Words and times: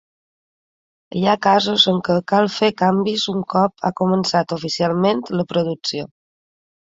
Hi 1.17 1.19
ha 1.25 1.35
casos 1.45 1.83
en 1.91 1.99
què 2.07 2.15
cal 2.33 2.49
fer 2.53 2.69
canvis 2.83 3.27
un 3.35 3.45
cop 3.55 3.85
ha 3.85 3.93
començat 4.01 4.57
oficialment 4.59 5.23
la 5.37 5.47
producció. 5.53 6.09